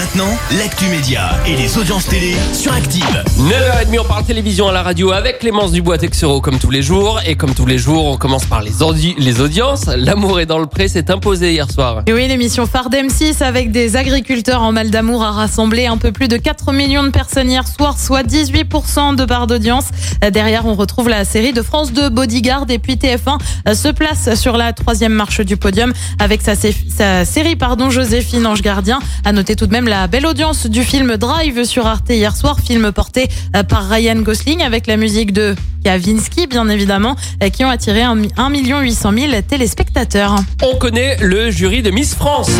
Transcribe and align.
Maintenant, 0.00 0.30
l'actu 0.56 0.86
média 0.86 1.28
et 1.46 1.54
les 1.56 1.76
audiences 1.76 2.06
télé 2.06 2.34
sur 2.54 2.72
Active. 2.72 3.04
9h30, 3.38 3.98
on 4.00 4.04
parle 4.04 4.24
télévision 4.24 4.66
à 4.66 4.72
la 4.72 4.82
radio 4.82 5.12
avec 5.12 5.40
Clémence 5.40 5.72
Dubois-Texero 5.72 6.40
comme 6.40 6.58
tous 6.58 6.70
les 6.70 6.80
jours. 6.80 7.20
Et 7.26 7.34
comme 7.36 7.52
tous 7.52 7.66
les 7.66 7.76
jours, 7.76 8.06
on 8.06 8.16
commence 8.16 8.46
par 8.46 8.62
les, 8.62 8.80
audi- 8.82 9.14
les 9.18 9.42
audiences. 9.42 9.88
L'amour 9.94 10.40
est 10.40 10.46
dans 10.46 10.58
le 10.58 10.64
pré 10.64 10.88
s'est 10.88 11.10
imposé 11.10 11.52
hier 11.52 11.70
soir. 11.70 12.00
Et 12.06 12.14
oui, 12.14 12.26
l'émission 12.28 12.64
phare 12.66 12.88
d'M6 12.88 13.42
avec 13.42 13.72
des 13.72 13.96
agriculteurs 13.96 14.62
en 14.62 14.72
mal 14.72 14.88
d'amour 14.90 15.22
a 15.22 15.32
rassemblé 15.32 15.84
un 15.84 15.98
peu 15.98 16.12
plus 16.12 16.28
de 16.28 16.38
4 16.38 16.72
millions 16.72 17.02
de 17.04 17.10
personnes 17.10 17.50
hier 17.50 17.68
soir, 17.68 17.98
soit 18.00 18.22
18% 18.22 19.16
de 19.16 19.24
part 19.26 19.46
d'audience. 19.46 19.88
Derrière, 20.32 20.64
on 20.64 20.76
retrouve 20.76 21.10
la 21.10 21.26
série 21.26 21.52
de 21.52 21.60
France 21.60 21.92
2 21.92 22.08
Bodyguard 22.08 22.64
et 22.70 22.78
puis 22.78 22.94
TF1 22.94 23.38
euh, 23.68 23.74
se 23.74 23.88
place 23.88 24.34
sur 24.34 24.56
la 24.56 24.72
troisième 24.72 25.12
marche 25.12 25.42
du 25.42 25.58
podium 25.58 25.92
avec 26.18 26.40
sa, 26.40 26.54
sa 26.54 27.26
série 27.26 27.56
pardon 27.56 27.90
Joséphine 27.90 28.46
Ange 28.46 28.62
Gardien. 28.62 28.98
À 29.26 29.32
noter 29.32 29.56
tout 29.56 29.66
de 29.66 29.72
même 29.72 29.88
la 29.90 30.06
belle 30.06 30.26
audience 30.26 30.68
du 30.68 30.84
film 30.84 31.16
Drive 31.16 31.64
sur 31.64 31.84
Arte 31.84 32.10
hier 32.10 32.36
soir, 32.36 32.60
film 32.64 32.92
porté 32.92 33.28
euh, 33.56 33.64
par 33.64 33.88
Ryan 33.88 34.20
Gosling 34.20 34.62
avec 34.62 34.86
la 34.86 34.96
musique 34.96 35.32
de 35.32 35.56
Kavinsky, 35.82 36.46
bien 36.46 36.68
évidemment, 36.68 37.16
euh, 37.42 37.48
qui 37.48 37.64
ont 37.64 37.68
attiré 37.68 38.02
1 38.02 38.14
800 38.50 39.12
000 39.12 39.32
téléspectateurs. 39.48 40.36
On 40.62 40.76
connaît 40.76 41.16
le 41.20 41.50
jury 41.50 41.82
de 41.82 41.90
Miss 41.90 42.14
France. 42.14 42.52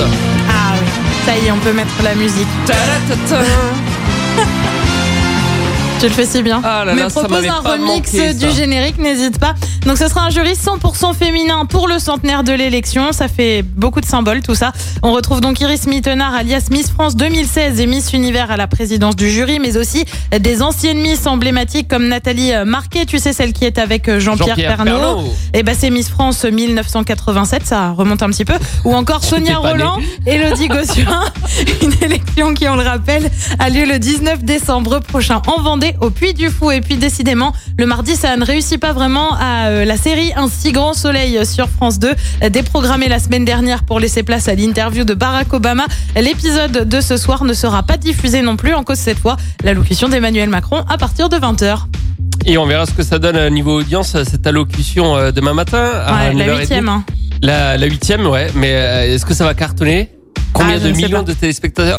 Ah 0.49 0.75
oui, 0.75 0.89
ça 1.25 1.39
y 1.39 1.47
est, 1.47 1.53
on 1.53 1.59
peut 1.59 1.73
mettre 1.73 2.03
la 2.03 2.17
musique. 2.17 2.49
Ta-da-ta-ta. 2.67 3.45
Tu 6.01 6.07
le 6.07 6.13
fais 6.13 6.25
si 6.25 6.43
bien. 6.43 6.63
Ah 6.65 6.85
là 6.87 6.95
Mais 6.95 7.03
là, 7.03 7.11
ça 7.11 7.21
propose 7.21 7.47
un 7.47 7.61
remix 7.61 8.15
manqué, 8.15 8.33
du 8.33 8.51
générique, 8.53 8.97
n'hésite 8.97 9.39
pas. 9.39 9.55
Donc 9.85 9.99
ce 9.99 10.09
sera 10.09 10.23
un 10.23 10.31
jury 10.31 10.55
100% 10.55 11.15
féminin 11.15 11.67
pour 11.67 11.89
le 11.89 11.99
centenaire 11.99 12.43
de 12.43 12.53
l'élection. 12.53 13.13
Ça 13.13 13.29
fait 13.29 13.63
beaucoup 13.63 14.01
de 14.01 14.07
symboles 14.07 14.41
tout 14.41 14.55
ça. 14.55 14.73
On 15.03 15.13
retrouve 15.13 15.43
donc 15.43 15.61
Iris 15.61 15.87
Mittenard 15.87 16.35
alias 16.35 16.69
Miss 16.71 16.91
France 16.91 17.17
2016 17.17 17.81
et 17.81 17.87
Miss 17.87 18.15
Univers 18.15 18.51
à 18.51 18.57
la 18.57 18.67
présidence 18.67 19.15
du 19.15 19.31
jury, 19.31 19.59
mais 19.59 19.77
aussi 19.77 20.07
des 20.39 20.63
anciennes 20.63 21.01
Miss 21.03 21.27
emblématiques 21.27 21.89
comme 21.89 22.09
Nathalie 22.09 22.53
Marquet, 22.65 23.05
tu 23.05 23.19
sais 23.19 23.35
celle 23.35 23.53
qui 23.53 23.67
est 23.67 23.79
avec 23.79 24.07
Jean-Pierre 24.19 24.49
Jean-Pierre 24.49 24.77
Pernaut. 24.77 24.99
Pernaut. 24.99 25.35
Et 25.53 25.63
ben 25.63 25.75
c'est 25.79 25.91
Miss 25.91 26.09
France 26.09 26.45
1987, 26.45 27.67
ça 27.67 27.91
remonte 27.91 28.23
un 28.23 28.31
petit 28.31 28.47
peu. 28.47 28.55
Ou 28.85 28.95
encore 28.95 29.23
Sonia. 29.23 29.59
Roland, 29.59 29.99
Elodie 30.27 30.69
Gossuin. 30.69 31.25
Une 31.83 31.93
élection 32.03 32.55
qui, 32.55 32.69
on 32.69 32.77
le 32.77 32.83
rappelle, 32.83 33.31
a 33.59 33.69
lieu 33.69 33.85
le 33.85 33.99
19 33.99 34.45
décembre 34.45 35.01
prochain 35.01 35.43
en 35.47 35.61
Vendée, 35.61 35.90
au 36.01 36.11
Puy 36.11 36.35
du 36.35 36.49
Fou. 36.51 36.71
Et 36.71 36.81
puis 36.81 36.97
décidément, 36.97 37.53
le 37.79 37.87
mardi, 37.87 38.17
ça 38.17 38.37
ne 38.37 38.45
réussit 38.45 38.79
pas 38.81 38.93
vraiment 38.93 39.35
à 39.39 39.69
euh, 39.69 39.85
la 39.85 39.97
série 39.97 40.33
Un 40.37 40.49
si 40.49 40.73
grand 40.73 40.95
soleil 40.95 41.45
sur 41.47 41.69
France 41.69 41.99
2, 41.99 42.13
euh, 42.43 42.49
déprogrammée 42.49 43.09
la 43.09 43.19
semaine 43.19 43.45
dernière 43.45 43.85
pour 43.85 44.01
laisser 44.01 44.23
place 44.23 44.49
à 44.49 44.55
l'interview 44.55 45.05
de 45.05 45.15
Barack 45.15 45.53
Obama. 45.53 45.87
L'épisode 46.21 46.89
de 46.89 47.01
ce 47.01 47.17
soir 47.17 47.45
ne 47.45 47.53
sera 47.53 47.83
pas 47.83 47.97
diffusé 47.97 48.43
non 48.43 48.57
plus, 48.57 48.75
en 48.75 48.83
cause 48.85 48.99
cette 48.99 49.19
fois 49.19 49.37
l'allocution 49.65 50.09
d'Emmanuel 50.09 50.49
Macron 50.49 50.85
à 50.89 50.99
partir 50.99 51.29
de 51.29 51.37
20h. 51.37 51.79
Et 52.47 52.57
on 52.59 52.67
verra 52.67 52.87
ce 52.87 52.93
que 52.93 53.03
ça 53.03 53.19
donne 53.19 53.37
à 53.37 53.51
niveau 53.51 53.79
audience, 53.81 54.17
cette 54.25 54.47
allocution 54.47 55.17
euh, 55.17 55.31
demain 55.31 55.53
matin. 55.55 55.91
à 56.07 56.29
Ouais, 56.31 56.35
la 56.35 56.47
9h30. 56.47 56.59
huitième. 56.61 56.89
hein. 56.89 57.05
La, 57.43 57.77
la 57.77 57.87
huitième, 57.87 58.27
ouais. 58.27 58.49
Mais 58.55 58.73
euh, 58.73 59.15
est-ce 59.15 59.25
que 59.27 59.35
ça 59.35 59.45
va 59.45 59.55
cartonner? 59.55 60.11
Combien 60.53 60.77
Ah, 60.77 60.79
de 60.81 60.91
millions 60.93 61.23
de 61.23 61.33
téléspectateurs? 61.33 61.99